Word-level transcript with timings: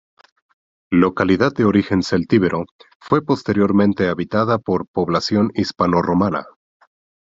Localidad 0.89 1.53
de 1.53 1.63
origen 1.65 2.01
celtíbero, 2.01 2.65
fue 2.99 3.23
posteriormente 3.23 4.07
habitada 4.09 4.57
por 4.57 4.87
población 4.87 5.51
hispanorromana. 5.53 6.47